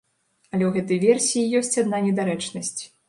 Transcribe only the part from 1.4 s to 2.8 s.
ёсць адна недарэчнасць.